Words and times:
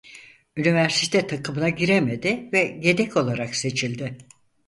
Üniversite 0.57 1.27
takımına 1.27 1.69
giremedi 1.69 2.49
ve 2.53 2.79
yedek 2.81 3.17
olarak 3.17 3.55
seçildi. 3.55 4.17